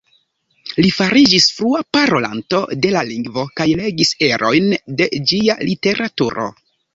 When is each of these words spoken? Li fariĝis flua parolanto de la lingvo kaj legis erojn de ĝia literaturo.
Li 0.83 0.87
fariĝis 0.99 1.49
flua 1.57 1.81
parolanto 1.97 2.61
de 2.85 2.93
la 2.95 3.03
lingvo 3.09 3.43
kaj 3.61 3.67
legis 3.83 4.15
erojn 4.29 4.67
de 5.03 5.11
ĝia 5.35 5.59
literaturo. 5.69 6.49